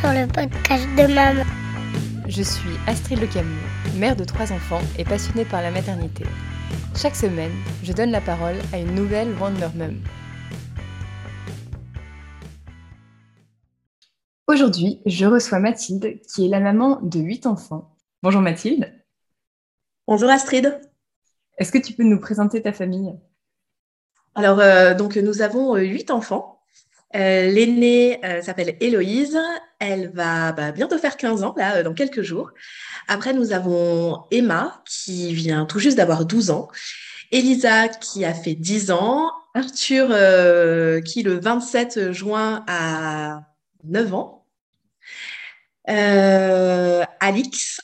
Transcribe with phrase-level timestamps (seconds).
[0.00, 1.44] sur le podcast de maman.
[2.26, 6.24] Je suis Astrid Le Camus, mère de trois enfants et passionnée par la maternité.
[6.96, 10.00] Chaque semaine, je donne la parole à une nouvelle Wonder Mum.
[14.46, 17.94] Aujourd'hui, je reçois Mathilde, qui est la maman de huit enfants.
[18.22, 18.90] Bonjour Mathilde.
[20.06, 20.80] Bonjour Astrid.
[21.58, 23.14] Est-ce que tu peux nous présenter ta famille?
[24.34, 26.49] Alors, euh, donc, nous avons euh, huit enfants.
[27.16, 29.38] Euh, l'aînée euh, s'appelle Héloïse.
[29.78, 32.50] Elle va bah, bientôt faire 15 ans, là, euh, dans quelques jours.
[33.08, 36.68] Après, nous avons Emma, qui vient tout juste d'avoir 12 ans.
[37.32, 39.30] Elisa, qui a fait 10 ans.
[39.54, 40.08] Arthur,
[41.04, 43.42] qui le 27 juin a
[43.84, 44.46] 9 ans.
[45.86, 47.80] Alix,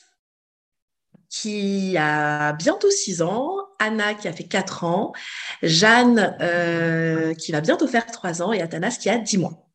[1.29, 5.13] qui a bientôt 6 ans, Anna qui a fait 4 ans,
[5.61, 9.67] Jeanne euh, qui va bientôt faire 3 ans et Athanas qui a 10 mois.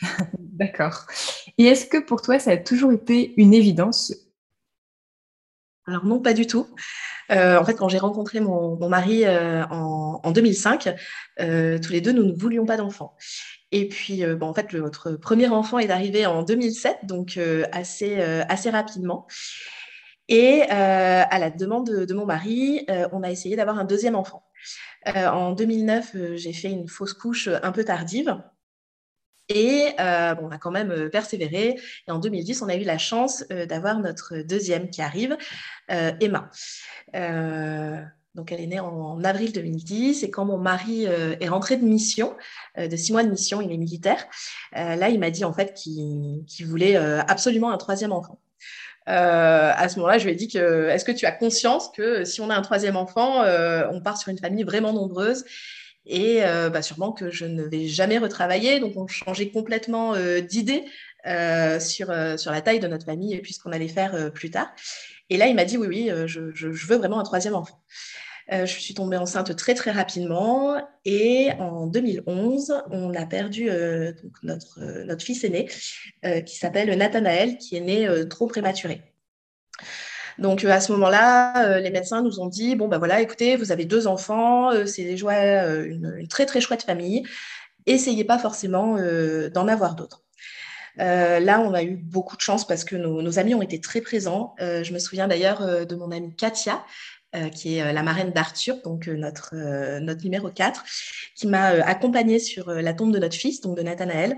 [0.38, 1.06] D'accord.
[1.56, 4.14] Et est-ce que pour toi, ça a toujours été une évidence?
[5.86, 6.66] Alors non, pas du tout.
[7.30, 10.94] Euh, en fait, quand j'ai rencontré mon, mari euh, en, 2005,
[11.38, 13.16] tous les deux, nous ne voulions pas d'enfants.
[13.70, 17.38] Et puis, bon, en fait, notre premier enfant est arrivé en 2007, donc
[17.72, 19.26] assez, assez rapidement.
[20.28, 24.14] Et euh, à la demande de, mon mari, euh, on a essayé d'avoir un deuxième
[24.14, 24.44] enfant.
[25.08, 28.36] Euh, en 2009, j'ai fait une fausse couche un peu tardive.
[29.50, 31.80] Et on a quand même persévéré.
[32.06, 35.38] Et en 2010, on a eu la chance d'avoir notre deuxième qui arrive,
[35.88, 36.50] Emma.
[38.34, 40.22] donc, elle est née en, avril 2010.
[40.22, 42.36] Et quand mon mari est rentré de mission,
[42.76, 44.22] de six mois de mission, il est militaire,
[44.72, 48.38] là, il m'a dit en fait qu'il voulait absolument un troisième enfant.
[49.08, 52.24] Euh, à ce moment-là, je lui ai dit que est-ce que tu as conscience que
[52.24, 55.44] si on a un troisième enfant, euh, on part sur une famille vraiment nombreuse
[56.04, 58.80] et euh, bah, sûrement que je ne vais jamais retravailler.
[58.80, 60.84] Donc, on changeait complètement d'idée
[61.80, 64.70] sur, sur la taille de notre famille et puis ce qu'on allait faire plus tard.
[65.30, 67.82] Et là, il m'a dit oui, oui, je, je, veux vraiment un troisième enfant.
[68.50, 73.68] Je suis tombée enceinte très très rapidement et en 2011, on a perdu
[74.42, 75.68] notre, notre fils aîné
[76.46, 79.02] qui s'appelle Nathanaël, qui est né trop prématuré.
[80.38, 83.84] Donc à ce moment-là, les médecins nous ont dit bon ben voilà, écoutez, vous avez
[83.84, 87.24] deux enfants, c'est déjà une, très très chouette famille.
[87.86, 88.96] Essayez pas forcément
[89.52, 90.22] d'en avoir d'autres.
[90.96, 94.54] là, on a eu beaucoup de chance parce que nos amis ont été très présents.
[94.58, 96.84] je me souviens d'ailleurs de mon amie Katia,
[97.36, 99.54] euh, qui est euh, la marraine d'Arthur, donc euh, notre,
[100.00, 100.82] notre numéro 4,
[101.36, 104.34] qui m'a accompagnée sur la tombe de notre fils, donc de Nathanaël,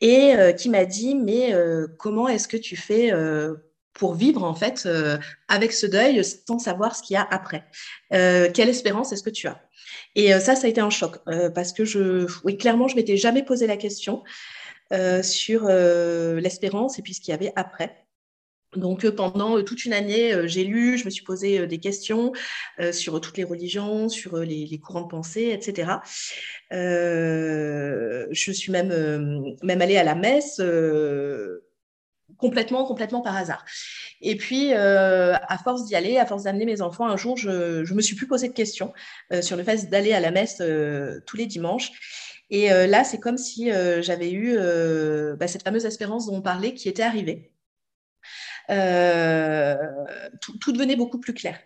[0.00, 1.54] et qui m'a dit, mais
[1.98, 3.12] comment est-ce que tu fais
[3.92, 4.88] pour vivre en fait
[5.48, 7.64] avec ce deuil sans savoir ce qu'il y a après?
[8.10, 9.60] Quelle espérance est-ce que tu as?
[10.14, 11.18] Et ça, ça a été un choc,
[11.54, 14.24] parce que je, oui, clairement, je m'étais jamais posé la question
[15.22, 18.05] sur l'espérance et puis ce qu'il y avait après.
[18.74, 21.78] Donc euh, pendant euh, toute une année, euh, j'ai lu, je me suis posé des
[21.78, 22.32] questions
[22.92, 25.92] sur toutes les religions, sur les, courants de pensée, etc.
[26.70, 30.60] je suis même, même allée à la messe
[32.36, 33.64] complètement, complètement par hasard.
[34.20, 37.94] Et puis, à force d'y aller, à force d'amener mes enfants, un jour, je ne
[37.94, 38.92] me suis plus posé de questions
[39.40, 40.62] sur le fait d'aller à la messe
[41.26, 41.90] tous les dimanches.
[42.50, 44.56] Et là, c'est comme si j'avais eu
[45.38, 47.55] bah, cette fameuse espérance dont on parlait qui était arrivée.
[48.70, 49.76] Euh,
[50.40, 51.58] tout, devenait beaucoup plus clair.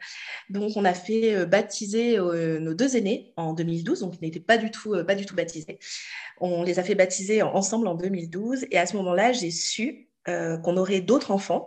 [0.50, 4.41] Donc, on a fait euh, baptiser euh, nos deux aînés en 2012, donc ils n'étaient
[4.41, 5.78] pas du tout, pas du tout baptisés.
[6.41, 10.77] On les a fait baptiser ensemble en 2012, et à ce moment-là, j'ai su qu'on
[10.77, 11.66] aurait d'autres enfants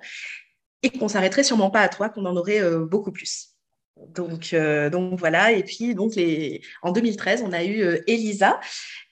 [0.84, 3.50] et qu'on s'arrêterait sûrement pas à trois, qu'on en aurait beaucoup plus.
[4.10, 4.56] Donc,
[4.92, 5.52] donc voilà.
[5.52, 6.62] Et puis donc les...
[6.82, 8.60] en 2013, on a eu Elisa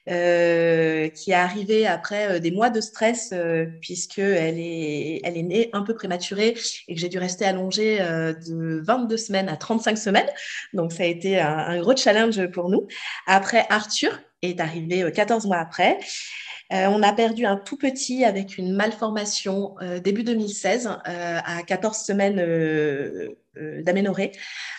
[0.09, 5.43] euh, qui est arrivée après euh, des mois de stress euh, puisqu'elle est, elle est
[5.43, 6.55] née un peu prématurée
[6.87, 10.29] et que j'ai dû rester allongée de 22 semaines à 35 semaines.
[10.73, 12.87] Donc ça a été un, gros challenge pour nous.
[13.27, 15.99] Après, Arthur est arrivé 14 mois après.
[16.71, 21.63] Euh, on a perdu un tout petit avec une malformation euh, début 2016 euh, à
[21.63, 22.39] 14 semaines
[23.55, 24.31] d'aménorrhée.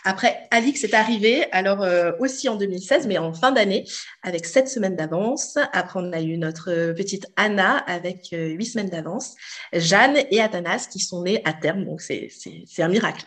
[0.04, 1.86] Après, Alix est arrivé, alors
[2.20, 3.84] aussi en 2016, mais en fin d'année,
[4.22, 5.58] avec 7 semaines d'avance.
[5.72, 9.34] Après, on a eu notre petite Anna avec 8 semaines d'avance.
[9.72, 12.30] Jeanne et Athanas qui sont nés à terme, donc c'est
[12.78, 13.26] un miracle.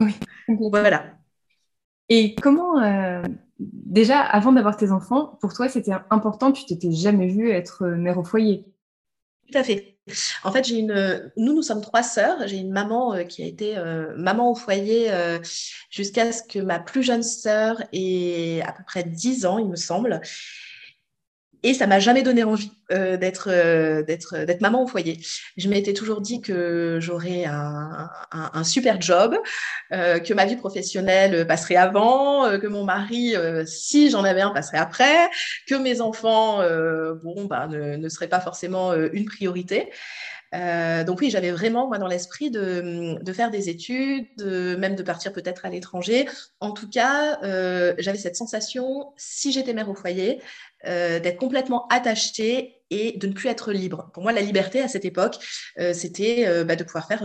[0.00, 0.14] Oui.
[0.48, 1.18] Voilà.
[2.08, 2.80] Et comment,
[3.58, 7.96] déjà, avant d'avoir tes enfants, pour toi, c'était important, tu t'étais jamais vue être euh,
[7.96, 8.64] mère au foyer?
[9.50, 9.97] Tout à fait.
[10.44, 11.30] En fait, j'ai une.
[11.36, 12.46] Nous, nous sommes trois sœurs.
[12.46, 15.10] J'ai une maman euh, qui a été euh, maman au foyer
[15.90, 19.76] jusqu'à ce que ma plus jeune sœur ait à peu près 10 ans, il me
[19.76, 20.20] semble.
[21.62, 25.18] Et ça m'a jamais donné envie euh, d'être euh, d'être d'être maman au foyer.
[25.56, 29.36] Je m'étais toujours dit que j'aurais un, un, super job,
[29.92, 33.34] euh, que ma vie professionnelle passerait avant, que mon mari,
[33.66, 35.28] si j'en avais un, passerait après,
[35.66, 36.58] que mes enfants,
[37.22, 39.90] bon, bah, ne, ne seraient pas forcément une priorité.
[40.54, 44.96] Euh, donc oui, j'avais vraiment moi dans l'esprit de, de, faire des études, de, même
[44.96, 46.26] de partir peut-être à l'étranger.
[46.60, 50.40] En tout cas, euh, j'avais cette sensation, si j'étais mère au foyer,
[50.86, 54.10] euh, d'être complètement attachée et de ne plus être libre.
[54.14, 55.36] Pour moi, la liberté à cette époque,
[55.78, 57.24] euh, c'était bah, de pouvoir faire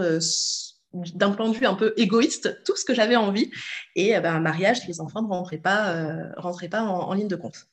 [0.94, 3.50] d'un point de vue un peu égoïste tout ce que j'avais envie.
[3.96, 5.96] Et bah, un mariage, les enfants ne rentraient pas,
[6.44, 7.68] en ligne de compte.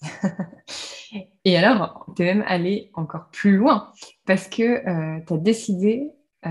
[1.44, 3.92] Et alors, tu es même allé encore plus loin
[4.26, 6.12] parce que euh, tu as décidé
[6.46, 6.50] euh,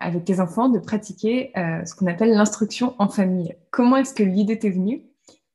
[0.00, 3.54] avec tes enfants de pratiquer euh, ce qu'on appelle l'instruction en famille.
[3.70, 5.02] Comment est-ce que l'idée t'est venue?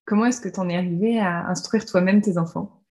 [0.06, 2.84] Comment est-ce que tu en es arrivé à instruire toi-même tes enfants?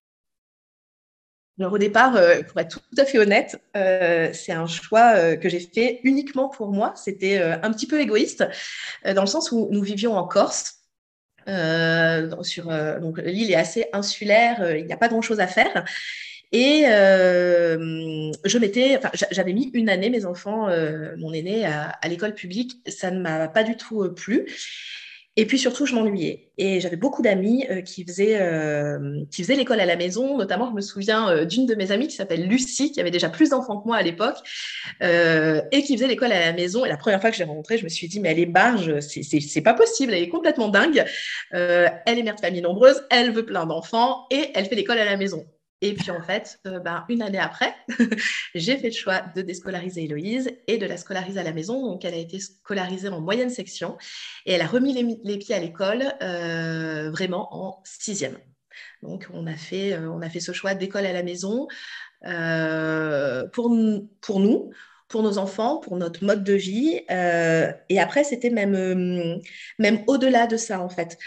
[1.59, 2.12] Alors au départ,
[2.49, 6.93] pour être tout à fait honnête, c'est un choix que j'ai fait uniquement pour moi.
[6.97, 8.44] C'était un petit peu égoïste,
[9.06, 10.86] dans le sens où nous vivions en Corse euh,
[12.43, 15.84] sur, euh, donc l'île est assez insulaire, euh, il n'y a pas grand-chose à faire.
[16.52, 20.69] Et je m'étais, enfin, j'avais mis une année mes enfants,
[21.19, 22.81] mon aîné, à, à l'école publique.
[22.87, 24.46] Ça ne m'a pas du tout plu.
[25.38, 26.50] Et puis surtout, je m'ennuyais.
[26.56, 30.38] Et j'avais beaucoup d'amis euh, qui faisaient, euh, faisaient l'école à la maison.
[30.38, 33.29] Notamment, je me souviens euh, d'une de mes amies qui s'appelle Lucie, qui avait déjà
[33.29, 34.38] plus d'enfants que moi à l'époque,
[35.03, 36.87] et qui faisait l'école à la maison.
[36.87, 38.47] Et la première fois que je l'ai rencontrée, je me suis dit, mais elle est
[38.47, 41.05] barge, c'est pas possible, elle est complètement dingue.
[41.50, 45.05] elle est mère de famille nombreuse, elle veut plein d'enfants, et elle fait l'école à
[45.05, 45.44] la maison.
[45.82, 47.75] Et puis en fait, euh, ben, une année après,
[48.55, 51.82] j'ai fait le choix de déscolariser Héloïse et de la scolariser à la maison.
[51.82, 53.99] Donc elle a été scolarisée en moyenne section
[54.46, 58.38] et elle a remis les, pieds à l'école euh, vraiment en sixième.
[59.02, 61.69] Donc on a fait, euh, on a fait ce choix d'école à la maison
[63.52, 63.76] pour,
[64.22, 64.70] pour nous,
[65.08, 67.00] pour nos enfants, pour notre mode de vie.
[67.08, 69.40] et après, c'était même,
[69.79, 71.19] même au-delà de ça, en fait.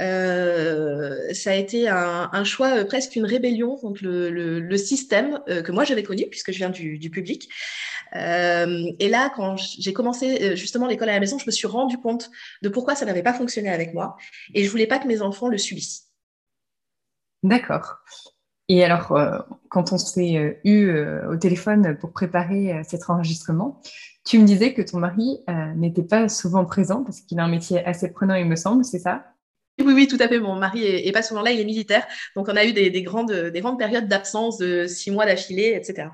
[0.00, 5.72] Euh, ça a été un, choix, euh, presque une rébellion contre le, système euh, que
[5.72, 7.48] moi j'avais connu, puisque je viens du, public.
[8.14, 12.30] et là, quand j'ai commencé justement l'école à la maison, je me suis rendu compte
[12.62, 14.16] de pourquoi ça n'avait pas fonctionné avec moi.
[14.54, 16.08] Et je voulais pas que mes enfants le subissent.
[17.42, 17.98] D'accord.
[18.68, 19.16] Et alors,
[19.68, 20.90] quand on s'est eu
[21.30, 23.80] au téléphone pour préparer cet enregistrement,
[24.24, 25.38] tu me disais que ton mari
[25.76, 28.98] n'était pas souvent présent parce qu'il a un métier assez prenant, il me semble, c'est
[28.98, 29.35] ça?
[29.84, 30.38] Oui, oui, tout à fait.
[30.38, 32.06] Mon mari est, pas souvent là, il est militaire.
[32.34, 36.08] Donc, on a eu des, grandes, des grandes périodes d'absence de six mois d'affilée, etc.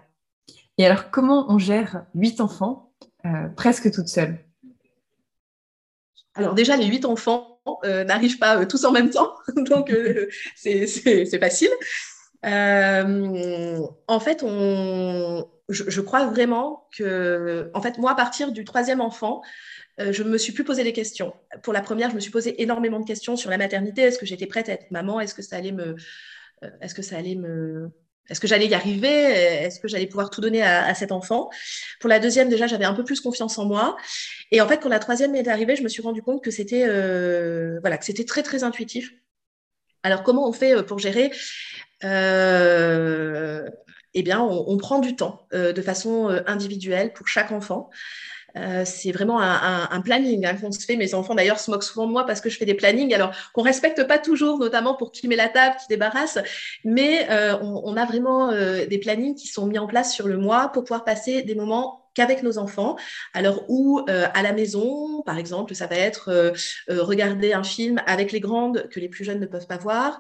[0.79, 2.93] Et alors, comment on gère huit enfants
[3.25, 4.45] euh, presque toute seule
[6.35, 9.33] Alors, déjà, les huit enfants euh, n'arrivent pas euh, tous en même temps.
[9.57, 9.95] Donc,
[10.57, 11.71] c'est facile.
[12.43, 19.01] en fait, on, je, je, crois vraiment que, en fait, moi, à partir du troisième
[19.01, 19.43] enfant,
[20.01, 21.35] euh, je me suis plus posé des questions.
[21.63, 24.03] Pour la première, je me suis posé énormément de questions sur la maternité.
[24.03, 25.21] Est-ce que j'étais prête à être maman?
[25.21, 25.97] Est-ce que ça allait me,
[26.65, 27.91] euh, est-ce que ça allait me,
[28.31, 29.09] est-ce que j'allais y arriver?
[29.09, 31.51] Est-ce que j'allais pouvoir tout donner à, cet enfant?
[32.01, 33.97] Pour la deuxième, déjà, j'avais un peu plus confiance en moi.
[34.51, 36.85] Et en fait, quand la troisième est arrivée, je me suis rendu compte que c'était,
[36.87, 39.13] euh, voilà, que c'était très très intuitif.
[40.05, 41.31] Alors, comment on fait pour gérer?
[44.15, 47.91] Eh bien, on, prend du temps de façon individuelle pour chaque enfant.
[48.57, 50.97] Euh, c'est vraiment un, planning hein, qu'on se fait.
[50.97, 53.33] Mes enfants d'ailleurs se moquent souvent de moi parce que je fais des plannings, alors
[53.53, 56.39] qu'on respecte pas toujours, notamment pour qui met la table, qui débarrasse.
[56.85, 60.37] Mais euh, on, a vraiment euh, des plannings qui sont mis en place sur le
[60.37, 62.97] mois pour pouvoir passer des moments qu'avec nos enfants.
[63.35, 66.53] Alors, ou euh, à la maison, par exemple, ça va être euh,
[66.91, 70.19] euh, regarder un film avec les grandes que les plus jeunes ne peuvent pas voir.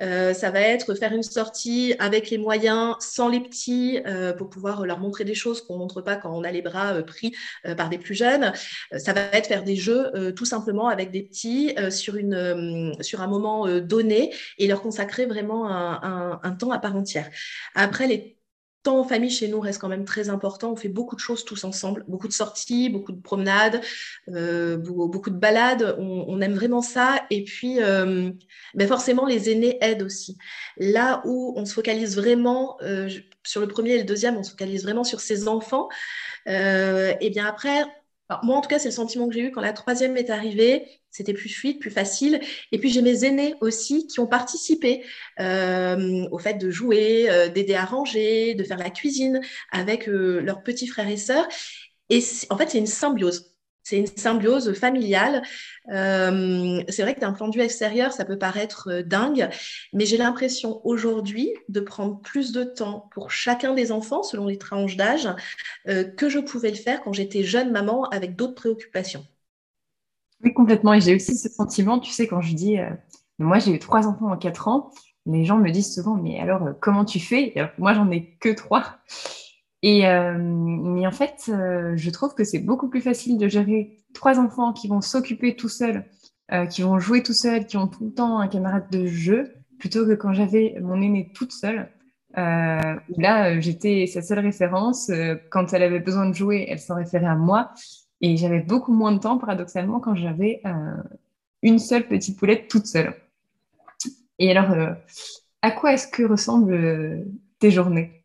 [0.00, 4.00] ça va être faire une sortie avec les moyens, sans les petits,
[4.38, 7.02] pour pouvoir leur montrer des choses qu'on ne montre pas quand on a les bras
[7.02, 7.34] pris
[7.76, 8.52] par des plus jeunes.
[8.96, 13.26] ça va être faire des jeux tout simplement avec des petits sur, une, sur un
[13.26, 17.28] moment donné et leur consacrer vraiment un, un, un temps à part entière.
[17.74, 18.33] Après, les
[18.84, 20.72] temps en famille chez nous reste quand même très important.
[20.72, 23.80] On fait beaucoup de choses tous ensemble, beaucoup de sorties, beaucoup de promenades,
[24.28, 25.96] euh, beaucoup de balades.
[25.98, 27.24] On, aime vraiment ça.
[27.30, 28.30] Et puis, euh,
[28.74, 30.36] ben forcément, les aînés aident aussi.
[30.76, 33.08] Là où on se focalise vraiment euh,
[33.42, 35.88] sur le premier et le deuxième, on se focalise vraiment sur ses enfants.
[36.46, 37.84] et bien après,
[38.42, 40.86] moi, en tout cas, c'est le sentiment que j'ai eu quand la troisième est arrivée.
[41.10, 42.40] C'était plus fluide, plus facile.
[42.72, 45.04] Et puis, j'ai mes aînés aussi qui ont participé
[45.40, 49.40] euh, au fait de jouer, euh, d'aider à ranger, de faire la cuisine
[49.70, 51.46] avec euh, leurs petits frères et sœurs.
[52.10, 53.53] Et en fait, c'est une symbiose.
[53.84, 55.42] C'est une symbiose familiale.
[55.92, 59.48] Euh, c'est vrai que d'un point de vue extérieur, ça peut paraître euh, dingue,
[59.92, 64.56] mais j'ai l'impression aujourd'hui de prendre plus de temps pour chacun des enfants selon les
[64.56, 65.28] tranches d'âge
[65.86, 69.24] euh, que je pouvais le faire quand j'étais jeune maman avec d'autres préoccupations.
[70.42, 70.94] Oui, complètement.
[70.94, 72.76] Et j'ai aussi ce sentiment, tu sais, quand je dis,
[73.38, 74.90] moi j'ai eu trois enfants en quatre ans,
[75.26, 77.54] les gens me disent souvent, mais alors comment tu fais?
[77.78, 78.98] Moi j'en ai que trois.
[79.84, 83.98] Et, euh, mais en fait, euh, je trouve que c'est beaucoup plus facile de gérer
[84.14, 86.06] trois enfants qui vont s'occuper tout seuls,
[86.52, 89.52] euh, qui vont jouer tout seuls, qui ont tout le temps un camarade de jeu,
[89.78, 91.90] plutôt que quand j'avais mon aînée toute seule.
[92.34, 95.10] là, j'étais sa seule référence.
[95.50, 97.70] quand elle avait besoin de jouer, elle s'en référait à moi.
[98.22, 100.62] Et j'avais beaucoup moins de temps, paradoxalement, quand j'avais
[101.62, 103.14] une seule petite poulette toute seule.
[104.38, 104.96] Et alors,
[105.60, 107.26] à quoi est-ce que ressemblent
[107.58, 108.23] tes journées?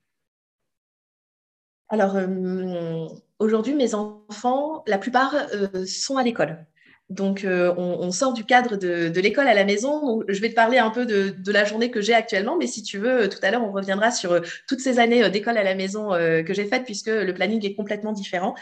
[1.89, 3.07] Alors, euh,
[3.39, 6.65] aujourd'hui, mes enfants, la plupart euh, sont à l'école.
[7.09, 10.21] Donc, euh, on, sort du cadre de, l'école à la maison.
[10.27, 12.99] je vais te parler un peu de, la journée que j'ai actuellement, mais si tu
[12.99, 16.53] veux, tout à l'heure, on reviendra sur toutes ces années d'école à la maison que
[16.53, 18.53] j'ai faites, puisque le planning est complètement différent.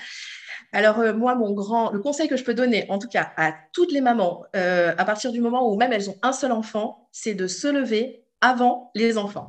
[0.72, 3.92] Alors, moi, mon grand, le conseil que je peux donner, en tout cas à toutes
[3.92, 7.48] les mamans, à partir du moment où même elles ont un seul enfant, c'est de
[7.48, 9.48] se lever avant les enfants.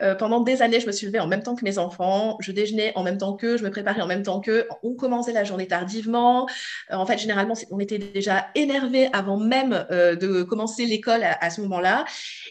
[0.00, 2.52] Euh, pendant des années, je me suis levée en même temps que mes enfants, je
[2.52, 5.44] déjeunais en même temps qu'eux, je me préparais en même temps qu'eux, on commençait la
[5.44, 6.46] journée tardivement.
[6.90, 11.50] Euh, en fait, généralement, on était déjà énervé avant même euh, de commencer l'école à,
[11.50, 12.04] ce moment-là.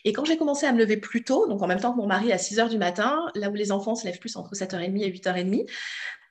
[0.04, 2.08] Et quand j'ai commencé à me lever plus tôt, donc en même temps que mon
[2.08, 5.02] mari à 6 heures du matin, là où les enfants se lèvent plus entre 7h30
[5.02, 5.66] et 8h30,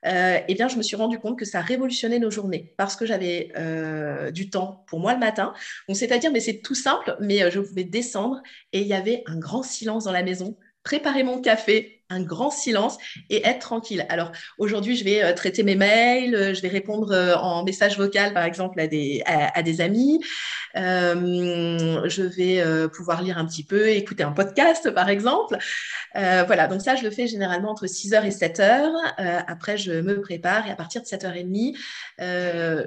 [0.06, 3.06] euh, eh bien, je me suis rendu compte que ça révolutionnait nos journées parce que
[3.06, 5.52] j'avais euh, du temps pour moi le matin.
[5.88, 9.22] Donc, c'est-à-dire, mais c'est tout simple, mais euh, je pouvais descendre et il y avait
[9.26, 12.98] un grand silence dans la maison, préparer mon café, un grand silence
[13.30, 14.06] et être tranquille.
[14.08, 17.98] Alors aujourd'hui, je vais euh, traiter mes mails, euh, je vais répondre euh, en message
[17.98, 20.20] vocal, par exemple, à des, à, des amis.
[20.74, 25.56] je vais pouvoir lire un petit peu, écouter un podcast, par exemple.
[26.14, 28.90] voilà, donc ça, je le fais généralement entre 6h et 7h.
[29.46, 31.76] après, je me prépare et à partir de 7h30,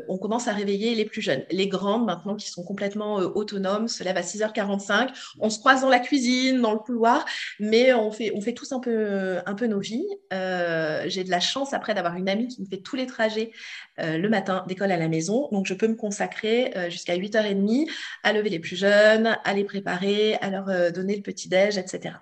[0.08, 1.44] on commence à réveiller les plus jeunes.
[1.52, 5.10] Les grandes, maintenant, qui sont complètement autonomes, se lèvent à 6h45.
[5.40, 7.26] On se croise dans la cuisine, dans le couloir,
[7.60, 9.09] mais on fait, on fait tous un peu
[9.46, 10.08] un peu nos vies.
[10.34, 13.51] Euh, j'ai de la chance après d'avoir une amie qui me fait tous les trajets
[14.00, 15.50] euh, le matin d'école à la maison.
[15.51, 17.89] Donc, je peux me consacrer euh, jusqu'à 8h30
[18.24, 22.16] à lever les plus jeunes, à les préparer, à leur donner le petit-déj, etc.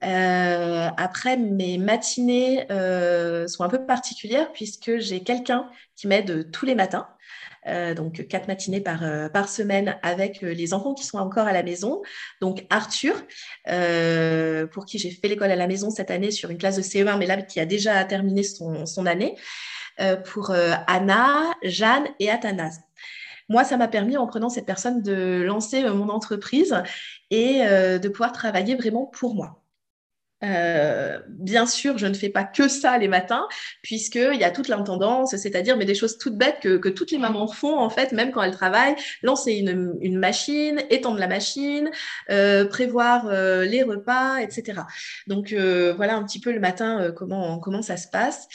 [0.00, 2.66] après, mes matinées
[3.48, 7.08] sont un peu particulières puisque j'ai quelqu'un qui m'aide tous les matins.
[7.66, 11.46] Euh, donc quatre matinées par, euh, par semaine avec euh, les enfants qui sont encore
[11.46, 12.02] à la maison.
[12.40, 13.14] Donc Arthur,
[14.72, 17.16] pour qui j'ai fait l'école à la maison cette année sur une classe de CE1,
[17.18, 19.36] mais là qui a déjà terminé son, son année.
[20.26, 20.52] pour
[20.86, 22.80] Anna, Jeanne et Athanas.
[23.48, 26.82] Moi, ça m'a permis, en prenant cette personne, de lancer mon entreprise
[27.30, 29.63] et de pouvoir travailler vraiment pour moi.
[30.44, 33.46] Euh, bien sûr, je ne fais pas que ça les matins,
[33.82, 37.46] puisqu'il y a toute l'intendance, c'est-à-dire mais des choses toutes bêtes que, toutes les mamans
[37.46, 41.90] font, en fait, même quand elles travaillent, lancer une, machine, étendre la machine,
[42.30, 44.82] euh, prévoir euh, les repas, etc.
[45.26, 48.46] Donc voilà un petit peu le matin comment, comment ça se passe.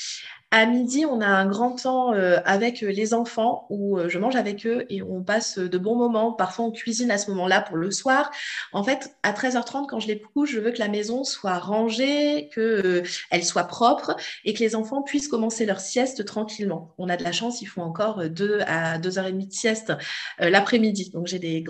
[0.51, 4.36] À midi, on a un grand temps euh, avec les enfants où euh, je mange
[4.36, 6.34] avec eux et on passe de bons moments.
[6.34, 8.32] Parfois, on cuisine à ce moment-là pour le soir.
[8.74, 12.50] En fait, à 13h30, quand je les couche, je veux que la maison soit rangée,
[12.56, 16.96] qu'elle euh, soit propre et que les enfants puissent commencer leur sieste tranquillement.
[16.98, 19.94] On a de la chance, ils font encore 2 à 2h30 de sieste
[20.39, 21.12] l'après-midi.
[21.13, 21.63] Donc, j'ai des,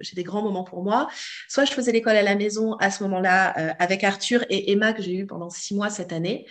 [0.00, 1.06] j'ai des grands moments pour moi.
[1.48, 5.02] Soit je faisais l'école à la maison à ce moment-là avec Arthur et Emma que
[5.02, 6.46] j'ai eu pendant six mois cette année.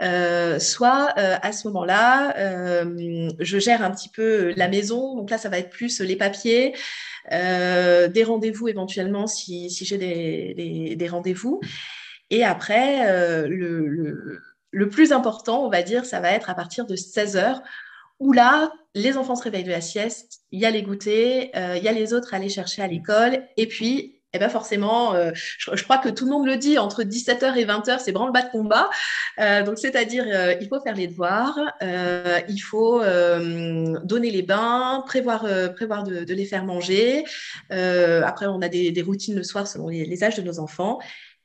[0.00, 5.16] Euh, soit euh, à ce moment-là, euh, je gère un petit peu la maison.
[5.16, 6.74] Donc là, ça va être plus les papiers,
[7.30, 11.60] des rendez-vous éventuellement si, j'ai des, rendez-vous.
[12.30, 14.40] Et après, le,
[14.70, 17.62] le, plus important, on va dire, ça va être à partir de 16 heures
[18.18, 21.82] où là, les enfants se réveillent de la sieste, il y a les goûters, il
[21.82, 25.30] y a les autres à aller chercher à l'école, et puis eh ben forcément, euh,
[25.34, 28.50] je, crois que tout le monde le dit, entre 17h et 20h, c'est branle-bas de
[28.50, 28.90] combat.
[29.38, 33.00] Euh, donc, c'est-à-dire, euh, il faut faire les devoirs, il faut
[34.04, 37.24] donner les bains, prévoir, prévoir de, les faire manger.
[37.70, 40.98] après, on a des, routines le soir selon les âges de nos enfants.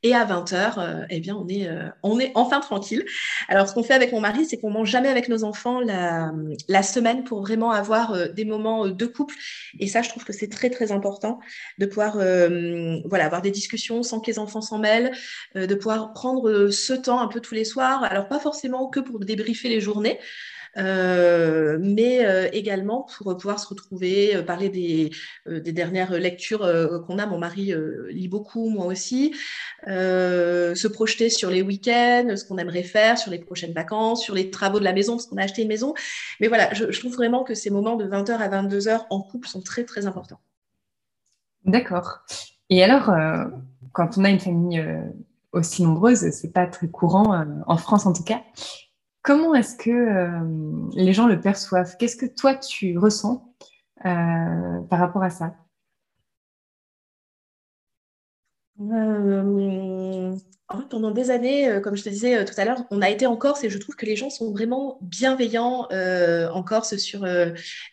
[0.05, 3.05] Et à 20h, euh, eh bien, on est, euh, on est enfin tranquille.
[3.47, 6.33] Alors, ce qu'on fait avec mon mari, c'est qu'on mange jamais avec nos enfants la,
[6.67, 9.35] la semaine pour vraiment avoir euh, des moments de couple.
[9.79, 11.39] Et ça, je trouve que c'est très, très important
[11.79, 15.11] de pouvoir voilà, avoir des discussions sans que les enfants s'en mêlent,
[15.55, 18.03] de pouvoir prendre ce temps un peu tous les soirs.
[18.03, 20.19] Alors, pas forcément que pour débriefer les journées,
[20.75, 25.11] mais également pour pouvoir se retrouver, parler des,
[25.71, 26.69] dernières lectures
[27.05, 27.25] qu'on a.
[27.25, 27.73] Mon mari
[28.09, 29.35] lit beaucoup, moi aussi.
[29.85, 34.49] se projeter sur les week-ends, ce qu'on aimerait faire, sur les prochaines vacances, sur les
[34.49, 35.93] travaux de la maison, parce qu'on a acheté une maison.
[36.39, 39.61] Mais voilà, je, trouve vraiment que ces moments de 20h à 22h en couple sont
[39.61, 40.39] très, très importants.
[41.65, 42.19] D'accord.
[42.69, 43.45] Et alors, euh,
[43.91, 45.01] quand on a une famille euh,
[45.51, 48.41] aussi nombreuse, c'est pas très courant, euh, en France en tout cas,
[49.23, 50.29] comment est-ce que
[50.95, 51.95] les gens le perçoivent?
[51.97, 53.53] Qu'est-ce que toi tu ressens
[54.03, 55.55] par rapport à ça?
[60.89, 63.25] Pendant des années, euh, comme je te disais euh, tout à l'heure, on a été
[63.25, 67.25] en Corse et je trouve que les gens sont vraiment bienveillants euh, en Corse sur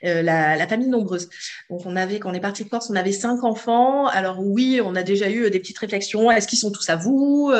[0.02, 1.28] la, famille nombreuse.
[1.68, 4.06] Donc, on avait, quand on est parti de Corse, on avait cinq enfants.
[4.06, 6.30] Alors oui, on a déjà eu des petites réflexions.
[6.30, 7.52] Est-ce qu'ils sont tous à vous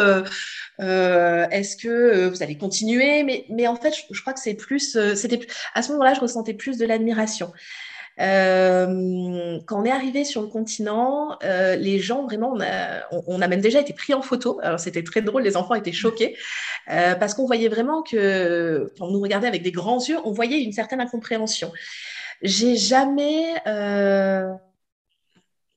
[0.79, 3.45] Est-ce que vous allez continuer?
[3.51, 6.87] Mais, en fait, je, crois que c'est plus, à ce moment-là, je ressentais plus de
[6.87, 7.53] l'admiration.
[8.21, 12.57] Euh, quand on est arrivé sur le continent, euh, les gens vraiment,
[13.27, 14.61] on a, même déjà été pris en photo.
[14.63, 16.37] Alors c'était très drôle, les enfants étaient choqués
[16.91, 20.33] euh, parce qu'on voyait vraiment que, quand on nous regardait avec des grands yeux, on
[20.33, 21.73] voyait une certaine incompréhension.
[22.43, 23.55] J'ai jamais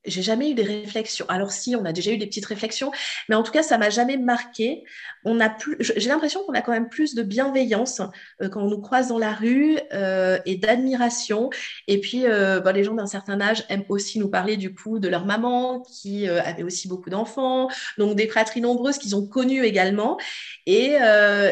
[0.05, 1.25] j'ai jamais eu des réflexions.
[1.29, 2.91] Alors si, on a déjà eu des petites réflexions,
[3.29, 4.83] mais en tout cas, ça m'a jamais marqué.
[5.25, 8.01] On a plus, j'ai l'impression qu'on a quand même plus de bienveillance
[8.41, 11.49] euh, quand on nous croise dans la rue euh, et d'admiration.
[11.87, 14.99] Et puis, euh, bah, les gens d'un certain âge aiment aussi nous parler du coup
[14.99, 19.63] de leur maman qui avait aussi beaucoup d'enfants, donc des fratries nombreuses qu'ils ont connues
[19.63, 20.17] également.
[20.65, 20.97] Et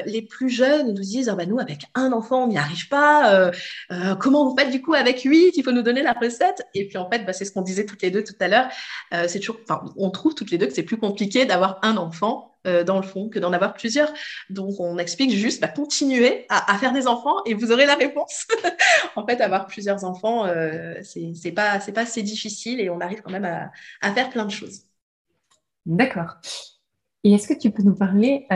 [0.06, 3.52] les plus jeunes nous disent, ah, bah, nous avec un enfant, on n'y arrive pas.
[4.20, 5.54] comment vous faites du coup avec huit?
[5.56, 6.64] Il faut nous donner la recette.
[6.74, 8.70] Et puis en fait, bah, c'est ce qu'on disait toutes les deux l'heure,
[9.14, 9.28] euh,
[9.98, 13.04] on trouve toutes les deux que c'est plus compliqué d'avoir un enfant euh, dans le
[13.04, 14.14] fond que d'en avoir plusieurs.
[14.50, 18.46] Donc, on explique juste, bah, continuez à, faire des enfants et vous aurez la réponse.
[19.16, 23.32] en fait, avoir plusieurs enfants, euh, c'est pas, c'est pas difficile et on arrive quand
[23.32, 23.72] même à,
[24.02, 24.84] à faire plein de choses.
[25.86, 26.36] D'accord.
[27.24, 28.48] Et est-ce que tu peux nous parler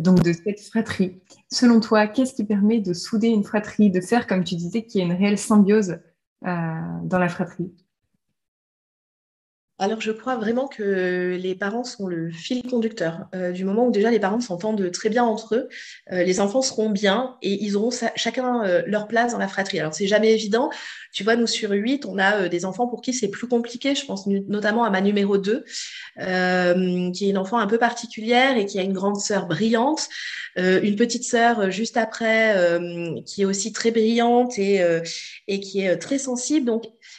[0.00, 1.20] donc de cette fratrie?
[1.50, 5.00] Selon toi, qu'est-ce qui permet de souder une fratrie, de faire, comme tu disais, qu'il
[5.00, 5.98] y ait une réelle symbiose
[6.42, 7.72] dans la fratrie?
[9.80, 13.26] Alors, je crois vraiment que les parents sont le fil conducteur.
[13.36, 15.68] Euh, du moment où déjà les parents s'entendent très bien entre eux,
[16.10, 19.78] euh, les enfants seront bien et ils auront chacun euh, leur place dans la fratrie.
[19.78, 20.68] Alors, c'est jamais évident.
[21.12, 23.94] Tu vois, nous, sur huit, on a des enfants pour qui c'est plus compliqué.
[23.94, 25.64] Je pense notamment à ma numéro 2,
[26.16, 30.08] qui est une enfant un peu particulière et qui a une grande sœur brillante,
[30.56, 32.54] une petite sœur juste après,
[33.24, 34.80] qui est aussi très brillante et,
[35.60, 36.70] qui est très sensible.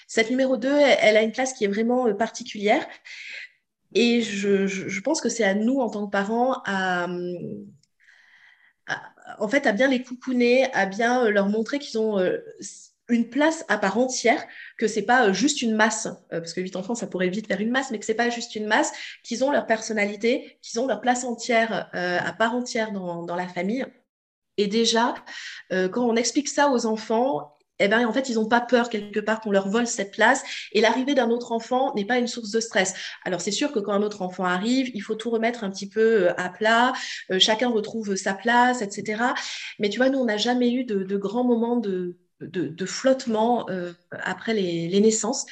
[0.09, 2.85] Cette numéro 2, elle, a une place qui est vraiment euh, particulière.
[3.93, 7.07] Et je, pense que c'est à nous, en tant que parents, à,
[9.37, 12.39] en fait, à bien les coucouner, à bien euh, leur montrer qu'ils ont euh,
[13.07, 14.43] une place à part entière,
[14.79, 17.71] que c'est pas juste une masse, parce que 8 enfants, ça pourrait vite faire une
[17.71, 18.91] masse, mais que c'est pas juste une masse,
[19.23, 23.83] qu'ils ont leur personnalité, qu'ils ont leur place entière, à part entière dans, la famille.
[24.57, 25.15] Et déjà,
[25.71, 29.19] quand on explique ça aux enfants, eh ben, en fait, ils n'ont pas peur quelque
[29.19, 30.43] part qu'on leur vole cette place.
[30.73, 32.93] Et l'arrivée d'un autre enfant n'est pas une source de stress.
[33.23, 35.87] Alors, c'est sûr que quand un autre enfant arrive, il faut tout remettre un petit
[35.87, 36.93] peu euh, à plat.
[37.31, 39.23] Euh, chacun retrouve sa place, etc.
[39.79, 43.93] Mais tu vois, nous, on n'a jamais eu de, grands moments de, de, flottement euh,
[44.11, 45.45] après les, naissances.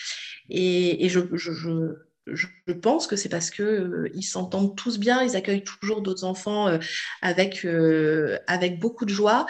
[0.50, 6.02] Et, je, je, pense que c'est parce que ils s'entendent tous bien, ils accueillent toujours
[6.02, 6.78] d'autres enfants
[7.22, 7.66] avec,
[8.48, 9.46] avec beaucoup de joie.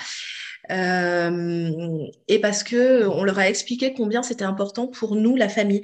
[0.71, 5.81] Euh, et parce que on leur a expliqué combien c'était important pour nous, la famille.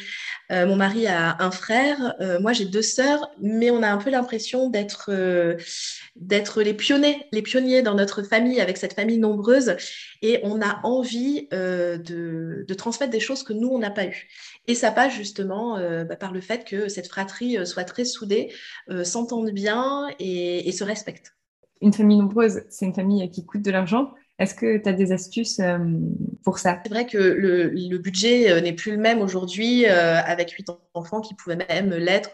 [0.52, 3.98] Euh, mon mari a un frère, euh, moi j'ai deux sœurs, mais on a un
[3.98, 5.12] peu l'impression d'être
[6.16, 9.76] d'être les pionniers, les pionniers dans notre famille avec cette famille nombreuse,
[10.22, 14.28] et on a envie de, transmettre des choses que nous on n'a pas eu.
[14.68, 18.52] Et ça passe justement bah, par le fait que cette fratrie soit très soudée,
[19.04, 21.36] s'entende bien et, et se respecte.
[21.82, 24.14] Une famille nombreuse, c'est une famille qui coûte de l'argent.
[24.39, 25.78] Est-ce que tu as des astuces euh,
[26.43, 26.82] pour ça?
[26.84, 31.22] C'est vrai que le, budget euh, n'est plus le même aujourd'hui euh, avec huit enfants
[31.22, 32.32] qui pouvaient même l'être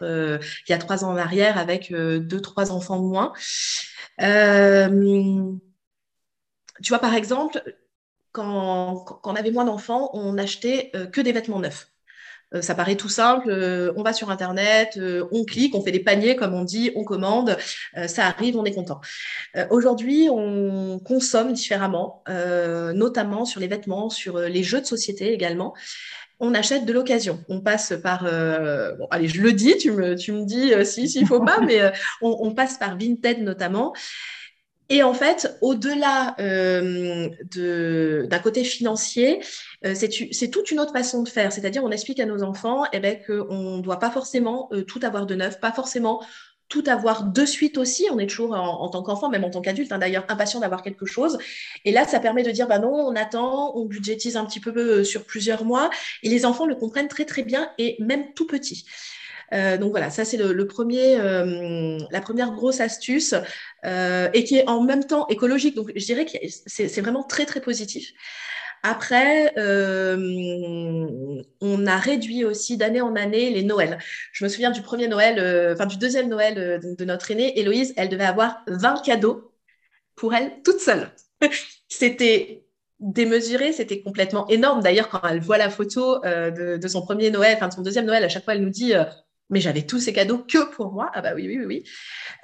[0.67, 3.33] il y a trois ans en arrière avec deux, trois enfants moins.
[6.81, 7.61] tu vois, par exemple,
[8.31, 11.88] quand on avait moins d'enfants, on n'achetait que des vêtements neufs.
[12.55, 15.91] Euh, ça paraît tout simple, euh, on va sur Internet, euh, on clique, on fait
[15.91, 17.57] des paniers, comme on dit, on commande,
[18.07, 19.01] ça arrive, on est content.
[19.69, 22.23] Aujourd'hui, on consomme différemment,
[22.93, 25.73] notamment sur les vêtements, sur les jeux de société également
[26.41, 27.43] on achète de l'occasion.
[27.49, 31.27] On passe par, bon, allez, je le dis, tu me, tu me dis si, s'il
[31.27, 33.93] faut pas, mais on, on, passe par Vinted notamment.
[34.89, 37.29] Et en fait, au-delà euh,
[38.25, 39.39] d'un côté financier,
[39.85, 41.53] euh, c'est toute une autre façon de faire.
[41.53, 44.99] C'est-à-dire, on explique à nos enfants eh ben, qu'on ne doit pas forcément euh, tout
[45.03, 46.23] avoir de neuf, pas forcément
[46.69, 48.05] tout avoir de suite aussi.
[48.11, 51.05] On est toujours en, tant qu'enfant, même en tant qu'adulte, hein, d'ailleurs, impatient d'avoir quelque
[51.05, 51.37] chose.
[51.83, 54.75] Et là, ça permet de dire, bah non, on attend, on budgétise un petit peu
[54.77, 55.89] euh, sur plusieurs mois.
[56.23, 58.85] Et les enfants le comprennent très, très bien et même tout petit.
[59.53, 63.33] Euh, donc voilà, ça c'est le, premier, euh, la première grosse astuce
[63.85, 65.75] euh, et qui est en même temps écologique.
[65.75, 68.11] Donc je dirais que c'est vraiment très très positif.
[68.81, 69.51] Après,
[71.61, 73.97] on a réduit aussi d'année en année les Noëls.
[74.31, 78.07] Je me souviens du premier Noël, enfin du deuxième Noël de, notre aînée, Héloïse, elle
[78.07, 79.51] devait avoir 20 cadeaux
[80.15, 81.11] pour elle toute seule.
[81.89, 82.63] c'était
[83.01, 84.81] démesuré, c'était complètement énorme.
[84.81, 88.23] D'ailleurs, quand elle voit la photo de, son premier Noël, enfin de son deuxième Noël,
[88.23, 88.93] à chaque fois, elle nous dit
[89.49, 91.11] mais j'avais tous ces cadeaux que pour moi.
[91.13, 91.83] Ah bah oui, oui, oui.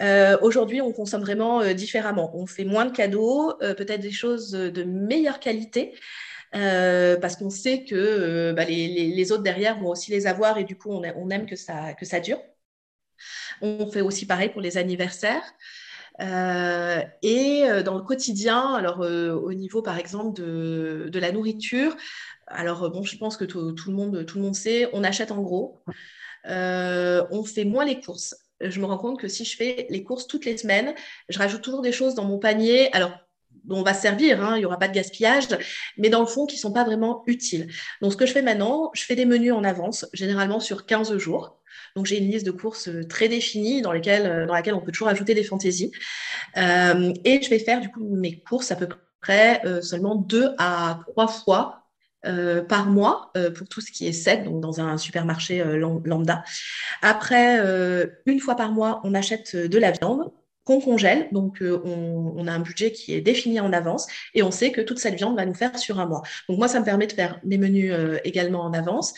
[0.02, 2.32] Euh, aujourd'hui, on consomme vraiment euh, différemment.
[2.36, 5.94] On fait moins de cadeaux, euh, peut-être des choses de meilleure qualité.
[6.52, 10.92] parce qu'on sait que bah, les, autres derrière vont aussi les avoir et du coup,
[10.92, 12.40] on, aime que ça, que ça dure.
[13.62, 15.44] On fait aussi pareil pour les anniversaires.
[16.20, 21.96] et dans le quotidien, alors au niveau par exemple de, de la nourriture,
[22.48, 25.82] alors bon, je pense que le monde, tout le monde sait, on achète en gros.
[26.48, 28.36] Euh, on fait moins les courses.
[28.62, 30.94] Je me rends compte que si je fais les courses toutes les semaines,
[31.30, 32.92] je rajoute toujours des choses dans mon panier.
[32.94, 33.12] Alors,
[33.70, 35.48] on va servir, hein, il n'y aura pas de gaspillage,
[35.98, 37.68] mais dans le fond, qui ne sont pas vraiment utiles.
[38.02, 41.18] Donc, ce que je fais maintenant, je fais des menus en avance, généralement sur 15
[41.18, 41.60] jours.
[41.96, 45.08] Donc, j'ai une liste de courses très définie dans, lesquelles, dans laquelle on peut toujours
[45.08, 45.92] ajouter des fantaisies.
[46.58, 48.88] Euh, et je vais faire, du coup, mes courses à peu
[49.22, 51.85] près euh, seulement deux à trois fois
[52.26, 55.78] euh, par mois euh, pour tout ce qui est sec, donc dans un supermarché euh,
[56.04, 56.44] lambda.
[57.02, 57.60] Après,
[58.26, 60.32] une fois par mois, on achète de la viande
[60.64, 61.28] qu'on congèle.
[61.32, 64.98] Donc, on, a un budget qui est défini en avance et on sait que toute
[64.98, 66.24] cette viande va nous faire sur un mois.
[66.50, 69.14] Donc, moi, ça me permet de faire mes menus également en avance.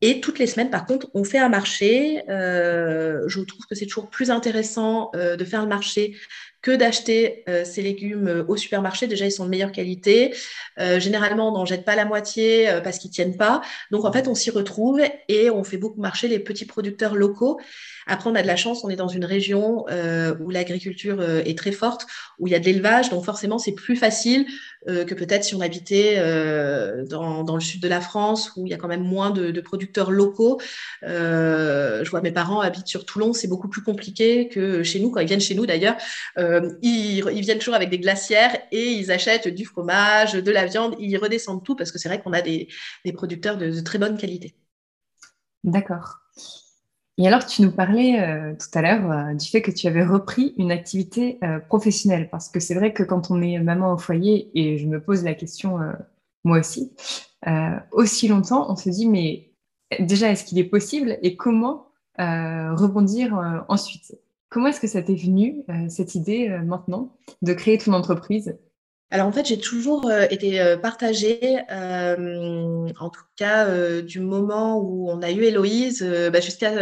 [0.00, 2.22] Et toutes les semaines, par contre, on fait un marché.
[2.28, 6.16] je trouve que c'est toujours plus intéressant de faire le marché
[6.62, 9.06] que d'acheter euh, ces légumes euh, au supermarché.
[9.06, 10.34] Déjà, ils sont de meilleure qualité.
[10.78, 13.62] Euh, généralement, on n'en jette pas la moitié parce qu'ils tiennent pas.
[13.90, 17.60] Donc, en fait, on s'y retrouve et on fait beaucoup marcher les petits producteurs locaux.
[18.10, 19.86] Après, on a de la chance, on est dans une région
[20.40, 22.06] où l'agriculture est très forte,
[22.38, 23.10] où il y a de l'élevage.
[23.10, 24.46] Donc, forcément, c'est plus facile
[24.86, 26.16] que peut-être si on habitait
[27.08, 30.10] dans, le sud de la France, où il y a quand même moins de, producteurs
[30.10, 30.60] locaux.
[31.02, 35.20] je vois mes parents habitent sur Toulon, c'est beaucoup plus compliqué que chez nous, quand
[35.20, 35.96] ils viennent chez nous d'ailleurs.
[36.38, 40.94] Euh, ils, viennent toujours avec des glacières et ils achètent du fromage, de la viande,
[40.98, 42.68] ils redescendent tout parce que c'est vrai qu'on a des,
[43.14, 44.54] producteurs de, très bonne qualité.
[45.64, 46.18] D'accord.
[47.20, 50.04] Et alors, tu nous parlais euh, tout à l'heure euh, du fait que tu avais
[50.04, 54.50] repris une activité professionnelle, parce que c'est vrai que quand on est maman au foyer,
[54.54, 55.78] et je me pose la question
[56.44, 56.92] moi aussi,
[57.92, 59.50] aussi longtemps, on se dit, mais
[60.00, 61.86] déjà, est-ce qu'il est possible et comment
[62.18, 64.12] rebondir ensuite?
[64.50, 68.58] Comment est-ce que ça t'est venu, euh, cette idée euh, maintenant de créer ton entreprise?
[69.10, 73.66] Alors en fait, j'ai toujours euh, été partagée, en tout cas
[74.02, 76.72] du moment où on a eu Héloïse bah, jusqu'à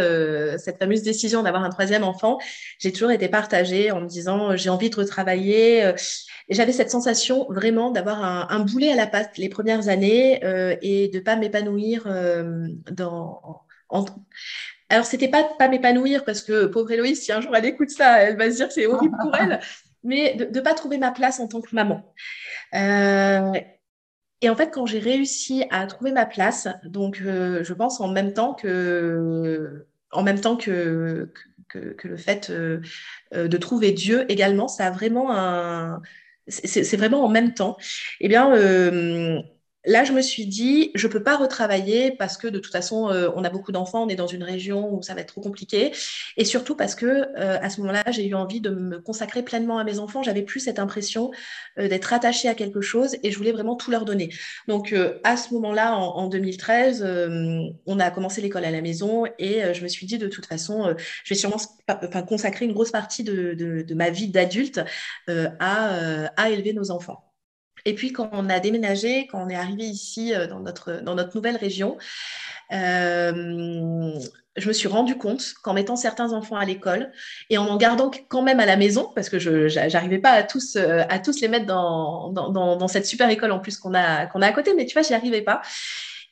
[0.57, 2.37] cette fameuse décision d'avoir un troisième enfant,
[2.79, 5.79] j'ai toujours été partagée en me disant j'ai envie de retravailler.
[6.49, 10.39] et j'avais cette sensation vraiment d'avoir un, boulet à la patte les premières années
[10.81, 12.07] et de pas m'épanouir
[12.91, 13.41] dans
[13.89, 14.05] en,
[14.89, 18.23] alors, c'était pas pas m'épanouir parce que pauvre Héloïse, si un jour elle écoute ça,
[18.23, 19.59] elle va se dire c'est horrible pour elle,
[20.03, 22.13] mais de ne pas trouver ma place en tant que maman.
[22.73, 23.51] Euh,
[24.41, 28.07] et en fait, quand j'ai réussi à trouver ma place, donc euh, je pense en
[28.07, 31.31] même temps que, en même temps que,
[31.67, 32.79] que, le fait euh,
[33.33, 36.01] de trouver Dieu également, ça a vraiment un,
[36.47, 37.77] c'est vraiment en même temps.
[38.21, 38.53] Eh bien,
[39.89, 43.09] Là, je me suis dit, je ne peux pas retravailler parce que de toute façon,
[43.09, 45.41] euh, on a beaucoup d'enfants, on est dans une région où ça va être trop
[45.41, 45.91] compliqué.
[46.37, 49.79] Et surtout parce que euh, à ce moment-là, j'ai eu envie de me consacrer pleinement
[49.79, 50.21] à mes enfants.
[50.21, 51.31] J'avais plus cette impression
[51.79, 54.29] euh, d'être attachée à quelque chose et je voulais vraiment tout leur donner.
[54.67, 57.03] Donc, à ce moment-là, en, 2013,
[57.87, 60.93] on a commencé l'école à la maison et je me suis dit, de toute façon,
[61.23, 61.57] je vais sûrement
[62.27, 64.81] consacrer une grosse partie de, ma vie d'adulte
[65.27, 67.28] à élever nos enfants.
[67.85, 71.15] Et puis quand on a déménagé, quand on est arrivé ici euh, dans notre, dans
[71.15, 71.97] notre nouvelle région,
[72.71, 74.13] euh,
[74.55, 77.11] je me suis rendu compte qu'en mettant certains enfants à l'école
[77.49, 80.43] et en en gardant quand même à la maison, parce que je n'arrivais pas à
[80.43, 83.93] tous, euh, à tous les mettre dans, dans, dans, cette super école en plus qu'on
[83.93, 85.61] a, qu'on a à côté, mais tu vois, j'y arrivais pas.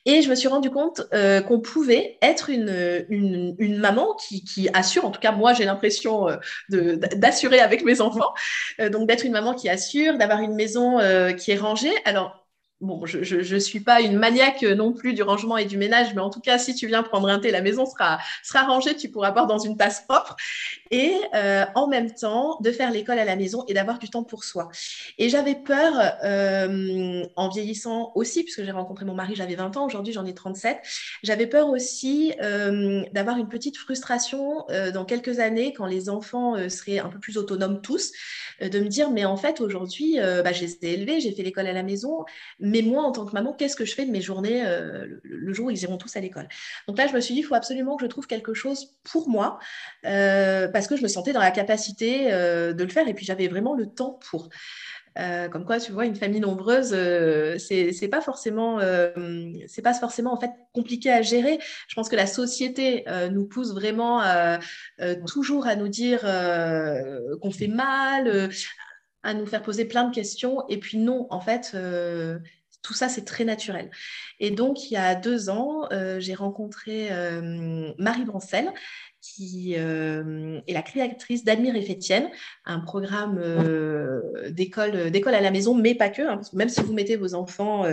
[0.08, 5.04] Et je me suis rendu compte euh, qu'on pouvait être une, maman qui, qui, assure,
[5.04, 8.32] en tout cas moi j'ai l'impression euh, d'assurer avec mes enfants,
[8.80, 10.98] euh, donc d'être une maman qui assure, d'avoir une maison
[11.36, 11.92] qui est rangée.
[12.06, 12.47] Alors
[12.80, 16.20] bon, je ne suis pas une maniaque non plus du rangement et du ménage, mais
[16.20, 19.08] en tout cas, si tu viens prendre un thé, la maison sera, sera rangée, tu
[19.08, 20.36] pourras boire dans une tasse propre.
[20.90, 24.22] Et euh, en même temps, de faire l'école à la maison et d'avoir du temps
[24.22, 24.68] pour soi.
[25.18, 25.92] Et j'avais peur,
[26.24, 30.34] euh, en vieillissant aussi, puisque j'ai rencontré mon mari, j'avais 20 ans, aujourd'hui j'en ai
[30.34, 30.78] 37,
[31.24, 36.98] j'avais peur aussi euh, d'avoir une petite frustration dans quelques années, quand les enfants seraient
[36.98, 38.12] un peu plus autonomes tous,
[38.60, 41.72] de me dire, mais en fait, aujourd'hui, bah, je les ai j'ai fait l'école à
[41.72, 42.24] la maison,
[42.60, 45.52] mais moi, en tant que maman, qu'est-ce que je fais de mes journées euh, le,
[45.52, 46.48] jour où ils iront tous à l'école?
[46.86, 49.28] Donc là, je me suis dit, il faut absolument que je trouve quelque chose pour
[49.28, 49.58] moi,
[50.06, 53.24] euh, parce que je me sentais dans la capacité euh, de le faire, et puis
[53.24, 54.48] j'avais vraiment le temps pour.
[55.50, 56.90] comme quoi, tu vois, une famille nombreuse,
[57.58, 58.78] c'est pas forcément,
[59.66, 61.58] c'est pas forcément en fait compliqué à gérer.
[61.88, 64.22] Je pense que la société nous pousse vraiment
[65.26, 66.20] toujours à nous dire
[67.40, 68.50] qu'on fait mal,
[69.24, 70.66] à nous faire poser plein de questions.
[70.68, 71.76] Et puis non, en fait,
[72.88, 73.90] tout ça, c'est très naturel.
[74.40, 78.72] Et donc, il y a deux ans, euh, j'ai rencontré euh, Marie Brancel,
[79.20, 82.30] qui euh, est la créatrice d'Admire et Fétienne,
[82.64, 83.42] un programme
[84.48, 86.22] d'école, à la maison, mais pas que.
[86.22, 87.84] Hein, même si vous mettez vos enfants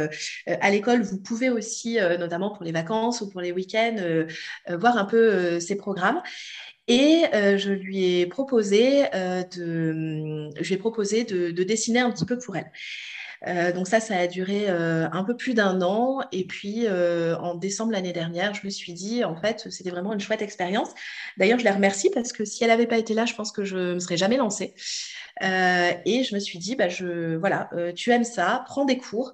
[0.46, 3.98] à l'école, vous pouvez aussi, notamment pour les vacances ou pour les week-ends,
[4.70, 6.22] voir un peu ces programmes.
[6.88, 10.54] Et je lui ai proposé, de,
[11.64, 12.72] dessiner un petit peu pour elle.
[13.48, 16.22] Euh, donc ça, ça a duré euh, un peu plus d'un an.
[16.32, 20.14] Et puis, euh, en décembre l'année dernière, je me suis dit, en fait, c'était vraiment
[20.14, 20.90] une chouette expérience.
[21.38, 23.64] D'ailleurs, je la remercie parce que si elle n'avait pas été là, je pense que
[23.64, 24.74] je ne me serais jamais lancée.
[25.42, 29.34] et je me suis dit, bah, je, voilà, tu aimes ça, prends des cours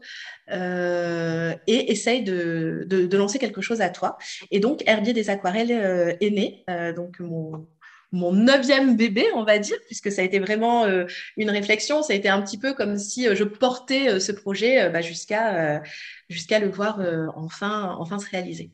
[0.50, 4.18] et essaye de, de, de, lancer quelque chose à toi.
[4.50, 6.66] Et donc, Herbier des aquarelles est né.
[6.96, 7.68] donc, mon
[8.12, 11.06] mon neuvième bébé, on va dire, puisque ça a été vraiment euh,
[11.38, 12.04] une réflexion.
[12.04, 15.02] Ça a été un petit peu comme si euh, je portais euh, ce projet bah,
[15.02, 15.82] jusqu'à
[16.30, 17.00] jusqu'à le voir
[17.36, 18.72] enfin, enfin se réaliser.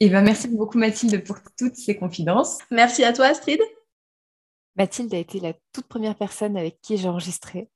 [0.00, 2.58] Et eh ben, merci beaucoup Mathilde pour toutes ces confidences.
[2.70, 3.60] Merci à toi Astrid.
[4.76, 7.68] Mathilde a été la toute première personne avec qui j'ai enregistré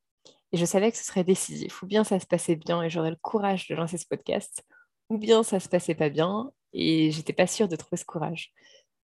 [0.53, 1.83] et je savais que ce serait décisif.
[1.83, 4.63] Ou bien ça se passait bien et j'aurais le courage de lancer ce podcast,
[5.09, 8.53] ou bien ça se passait pas bien et j'étais pas sûre de trouver ce courage.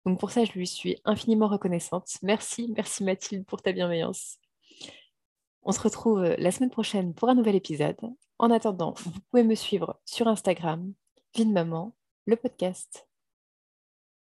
[0.09, 2.09] Donc pour ça, je lui suis infiniment reconnaissante.
[2.23, 4.39] Merci, merci Mathilde pour ta bienveillance.
[5.65, 7.99] On se retrouve euh, la semaine prochaine pour un nouvel épisode.
[8.39, 10.95] En attendant, vous pouvez me suivre sur Instagram,
[11.35, 11.95] Vie Maman,
[12.25, 13.08] le podcast.